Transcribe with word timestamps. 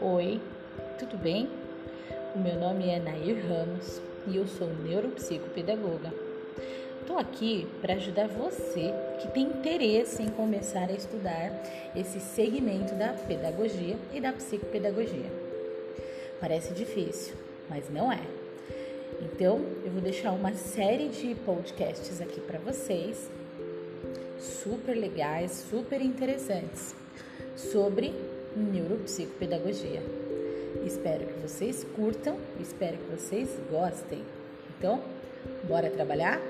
Oi, 0.00 0.40
tudo 0.96 1.16
bem? 1.16 1.50
O 2.32 2.38
meu 2.38 2.54
nome 2.54 2.88
é 2.88 3.00
Nair 3.00 3.44
Ramos 3.48 4.00
e 4.28 4.36
eu 4.36 4.46
sou 4.46 4.68
neuropsicopedagoga. 4.68 6.14
Estou 7.00 7.18
aqui 7.18 7.66
para 7.80 7.94
ajudar 7.94 8.28
você 8.28 8.94
que 9.20 9.26
tem 9.32 9.42
interesse 9.42 10.22
em 10.22 10.28
começar 10.28 10.88
a 10.88 10.92
estudar 10.92 11.50
esse 11.96 12.20
segmento 12.20 12.94
da 12.94 13.08
pedagogia 13.08 13.96
e 14.14 14.20
da 14.20 14.32
psicopedagogia. 14.32 15.32
Parece 16.40 16.72
difícil, 16.74 17.34
mas 17.68 17.90
não 17.90 18.12
é. 18.12 18.22
Então, 19.20 19.60
eu 19.84 19.90
vou 19.90 20.00
deixar 20.00 20.30
uma 20.30 20.54
série 20.54 21.08
de 21.08 21.34
podcasts 21.44 22.20
aqui 22.20 22.40
para 22.40 22.60
vocês, 22.60 23.28
super 24.38 24.94
legais, 24.94 25.66
super 25.68 26.00
interessantes, 26.00 26.94
sobre 27.56 28.14
neuropsicopedagogia. 28.58 30.02
Espero 30.84 31.26
que 31.26 31.40
vocês 31.40 31.84
curtam, 31.96 32.36
espero 32.60 32.96
que 32.96 33.10
vocês 33.10 33.48
gostem. 33.70 34.22
Então, 34.76 35.02
bora 35.64 35.90
trabalhar? 35.90 36.40